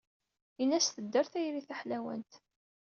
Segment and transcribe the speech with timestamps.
[0.61, 2.31] Ini-as tedder tayri taḥlawant.